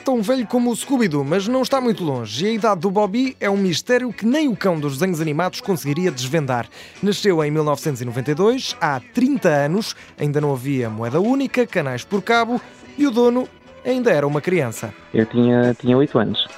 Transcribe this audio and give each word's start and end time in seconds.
tão 0.00 0.22
velho 0.22 0.46
como 0.46 0.70
o 0.70 0.76
Scooby-Doo, 0.76 1.24
mas 1.24 1.48
não 1.48 1.62
está 1.62 1.80
muito 1.80 2.04
longe. 2.04 2.44
E 2.44 2.48
a 2.48 2.52
idade 2.52 2.80
do 2.80 2.90
Bobby 2.90 3.36
é 3.40 3.48
um 3.48 3.56
mistério 3.56 4.12
que 4.12 4.26
nem 4.26 4.48
o 4.48 4.56
cão 4.56 4.78
dos 4.78 4.94
desenhos 4.94 5.20
animados 5.20 5.60
conseguiria 5.60 6.10
desvendar. 6.10 6.68
Nasceu 7.02 7.42
em 7.44 7.50
1992, 7.50 8.76
há 8.80 9.00
30 9.14 9.48
anos, 9.48 9.96
ainda 10.18 10.40
não 10.40 10.52
havia 10.52 10.88
moeda 10.90 11.20
única, 11.20 11.66
canais 11.66 12.04
por 12.04 12.22
cabo 12.22 12.60
e 12.96 13.06
o 13.06 13.10
dono 13.10 13.48
ainda 13.84 14.10
era 14.10 14.26
uma 14.26 14.40
criança. 14.40 14.92
Eu 15.14 15.26
tinha, 15.26 15.74
tinha 15.74 15.96
8 15.96 16.18
anos. 16.18 16.48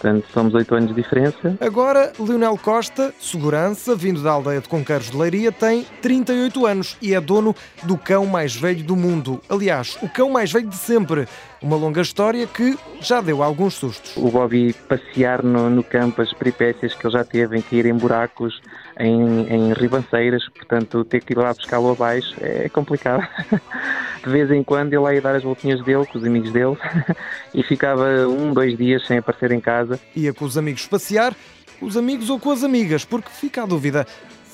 Portanto, 0.00 0.26
somos 0.32 0.54
8 0.54 0.74
anos 0.74 0.88
de 0.88 1.02
diferença. 1.02 1.58
Agora, 1.60 2.10
Leonel 2.18 2.56
Costa, 2.56 3.12
segurança, 3.20 3.94
vindo 3.94 4.22
da 4.22 4.30
aldeia 4.30 4.58
de 4.58 4.68
Conqueiros 4.68 5.10
de 5.10 5.16
Leiria, 5.16 5.52
tem 5.52 5.84
38 6.00 6.66
anos 6.66 6.96
e 7.02 7.14
é 7.14 7.20
dono 7.20 7.54
do 7.82 7.98
cão 7.98 8.24
mais 8.24 8.56
velho 8.56 8.82
do 8.82 8.96
mundo. 8.96 9.42
Aliás, 9.46 9.98
o 10.00 10.08
cão 10.08 10.30
mais 10.30 10.50
velho 10.50 10.68
de 10.68 10.76
sempre. 10.76 11.28
Uma 11.60 11.76
longa 11.76 12.00
história 12.00 12.46
que 12.46 12.78
já 13.02 13.20
deu 13.20 13.42
alguns 13.42 13.74
sustos. 13.74 14.16
O 14.16 14.30
Bobby 14.30 14.72
passear 14.88 15.42
no, 15.42 15.68
no 15.68 15.84
campo, 15.84 16.22
as 16.22 16.32
peripécias 16.32 16.94
que 16.94 17.06
ele 17.06 17.12
já 17.12 17.22
teve 17.22 17.58
em 17.58 17.60
cair 17.60 17.84
em 17.84 17.92
buracos, 17.92 18.62
em, 18.98 19.46
em 19.48 19.72
ribanceiras, 19.74 20.48
portanto, 20.48 21.04
ter 21.04 21.22
que 21.22 21.34
ir 21.34 21.36
lá 21.36 21.52
buscá-lo 21.52 21.90
abaixo 21.92 22.34
é 22.40 22.70
complicado. 22.70 23.28
De 24.22 24.30
vez 24.30 24.50
em 24.50 24.62
quando 24.62 24.92
ele 24.92 25.14
ia 25.14 25.20
dar 25.20 25.34
as 25.34 25.42
voltinhas 25.42 25.82
dele 25.82 26.04
com 26.06 26.18
os 26.18 26.24
amigos 26.24 26.52
dele 26.52 26.76
e 27.54 27.62
ficava 27.62 28.04
um, 28.28 28.52
dois 28.52 28.76
dias 28.76 29.06
sem 29.06 29.18
aparecer 29.18 29.52
em 29.52 29.60
casa. 29.60 29.98
Ia 30.14 30.32
com 30.32 30.44
os 30.44 30.58
amigos 30.58 30.86
passear, 30.86 31.34
com 31.78 31.86
os 31.86 31.96
amigos 31.96 32.28
ou 32.28 32.38
com 32.38 32.50
as 32.50 32.62
amigas, 32.62 33.04
porque 33.04 33.30
fica 33.30 33.62
a 33.62 33.66
dúvida. 33.66 34.06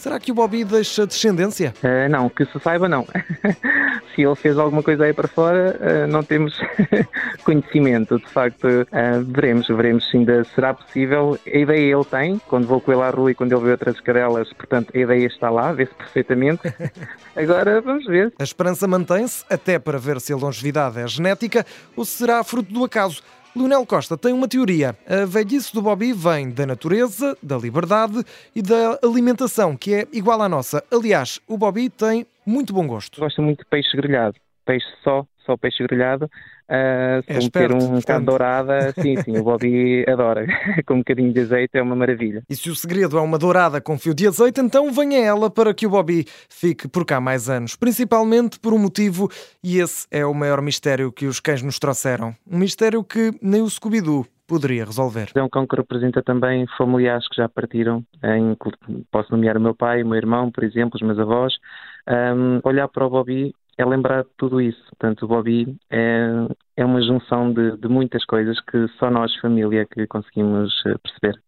Será 0.07 0.21
que 0.21 0.31
o 0.31 0.37
Bobby 0.37 0.63
deixa 0.63 1.05
descendência? 1.05 1.75
Uh, 1.83 2.09
não, 2.09 2.29
que 2.29 2.45
se 2.45 2.61
saiba, 2.61 2.89
não. 2.89 3.05
se 4.15 4.23
ele 4.23 4.37
fez 4.37 4.57
alguma 4.57 4.81
coisa 4.81 5.03
aí 5.03 5.13
para 5.13 5.27
fora, 5.27 5.77
uh, 5.81 6.07
não 6.07 6.23
temos 6.23 6.57
conhecimento. 7.43 8.17
De 8.21 8.27
facto, 8.29 8.69
uh, 8.69 9.25
veremos, 9.27 9.67
veremos 9.67 10.09
se 10.09 10.17
ainda 10.17 10.45
será 10.55 10.75
possível. 10.75 11.37
A 11.45 11.59
ideia 11.59 11.93
ele 11.93 12.05
tem, 12.05 12.39
quando 12.47 12.69
vou 12.69 12.81
com 12.81 12.93
ele 12.93 13.03
à 13.03 13.11
rua 13.11 13.33
e 13.33 13.35
quando 13.35 13.51
ele 13.51 13.65
vê 13.65 13.73
outras 13.73 13.99
cadelas, 13.99 14.53
portanto, 14.53 14.93
a 14.95 14.97
ideia 14.97 15.27
está 15.27 15.51
lá, 15.51 15.73
vê-se 15.73 15.95
perfeitamente. 15.97 16.63
Agora, 17.35 17.81
vamos 17.81 18.07
ver. 18.07 18.33
A 18.39 18.45
esperança 18.45 18.87
mantém-se, 18.87 19.45
até 19.51 19.77
para 19.77 19.99
ver 19.99 20.21
se 20.21 20.33
a 20.33 20.37
longevidade 20.37 21.01
é 21.01 21.09
genética 21.09 21.67
ou 21.97 22.05
se 22.05 22.19
será 22.19 22.45
fruto 22.45 22.73
do 22.73 22.85
acaso. 22.85 23.25
Leonel 23.57 23.87
Costa 23.87 24.19
tem 24.19 24.35
uma 24.35 24.47
teoria. 24.47 24.95
A 25.09 25.25
velhice 25.25 25.73
do 25.73 25.81
Bobby 25.81 26.13
vem 26.13 26.51
da 26.51 26.67
natureza, 26.67 27.35
da 27.43 27.57
liberdade 27.57 28.23
e 28.55 28.61
da 28.61 28.99
alimentação, 29.03 29.75
que 29.75 29.95
é 29.95 30.07
igual 30.13 30.43
à 30.43 30.49
nossa. 30.49 30.85
Aliás, 30.93 31.41
o 31.49 31.57
Bobby 31.57 31.89
tem 31.89 32.27
muito 32.45 32.75
bom 32.75 32.87
gosto. 32.87 33.19
Gosta 33.19 33.41
muito 33.41 33.61
de 33.61 33.65
peixe 33.65 33.97
grelhado. 33.97 34.37
Peixe 34.67 34.87
só, 35.03 35.25
só 35.47 35.57
peixe 35.57 35.83
grelhado. 35.87 36.27
Uh, 36.69 37.23
É 37.29 37.41
se 37.41 37.47
esperto, 37.47 37.77
um 37.77 38.01
bocado 38.01 38.25
dourada, 38.25 38.93
sim, 39.01 39.17
sim, 39.23 39.39
o 39.39 39.45
Bobby 39.45 40.05
adora. 40.11 40.45
com 40.85 40.95
um 40.95 40.99
bocadinho 40.99 41.33
de 41.33 41.41
azeite 41.41 41.79
é 41.79 41.83
uma 41.83 41.95
maravilha. 41.95 42.43
E 42.51 42.57
se 42.57 42.69
o 42.69 42.75
segredo 42.75 43.17
é 43.17 43.21
uma 43.21 43.39
dourada 43.39 43.81
com 43.81 43.97
fio 43.97 44.13
de 44.13 44.27
azeite, 44.27 44.61
então 44.61 44.93
venha 44.93 45.25
ela 45.25 45.49
para 45.49 45.73
que 45.73 45.87
o 45.87 45.91
Bobby 45.91 46.27
fique 46.51 46.89
por 46.89 47.07
cá 47.07 47.21
mais 47.21 47.49
anos. 47.49 47.77
Principalmente 47.77 48.59
por 48.59 48.75
um 48.75 48.79
motivo, 48.79 49.31
e 49.63 49.79
esse 49.79 50.07
é 50.11 50.27
o 50.27 50.35
maior 50.35 50.61
mistério 50.61 51.13
que 51.13 51.27
os 51.27 51.39
cães 51.39 51.63
nos 51.63 51.79
trouxeram. 51.79 52.35
Um 52.51 52.59
mistério 52.59 53.05
que 53.05 53.33
nem 53.41 53.63
o 53.63 53.71
Scooby-Doo 53.71 54.27
poderia 54.47 54.85
resolver. 54.85 55.31
É 55.35 55.43
um 55.43 55.49
cão 55.49 55.67
que 55.67 55.77
representa 55.77 56.23
também 56.23 56.67
familiares 56.77 57.29
que 57.29 57.37
já 57.37 57.49
partiram. 57.49 58.05
Em, 58.23 58.57
posso 59.11 59.31
nomear 59.31 59.57
o 59.57 59.61
meu 59.61 59.75
pai, 59.75 60.03
o 60.03 60.07
meu 60.07 60.17
irmão, 60.17 60.51
por 60.51 60.65
exemplo, 60.65 60.93
os 60.95 61.03
meus 61.03 61.19
avós. 61.19 61.55
Um, 62.09 62.61
olhar 62.63 62.89
para 62.89 63.07
o 63.07 63.11
Bobby 63.11 63.53
é 63.79 63.85
lembrar 63.85 64.25
tudo 64.37 64.61
isso. 64.61 64.83
Portanto, 64.91 65.25
o 65.25 65.29
Bobby 65.29 65.77
é, 65.91 66.29
é 66.77 66.85
uma 66.85 67.03
junção 67.03 67.53
de, 67.53 67.77
de 67.77 67.89
muitas 67.89 68.25
coisas 68.25 68.61
que 68.61 68.89
só 68.99 69.11
nós, 69.11 69.35
família, 69.37 69.87
que 69.87 70.07
conseguimos 70.07 70.73
eh, 70.87 70.97
perceber. 71.03 71.41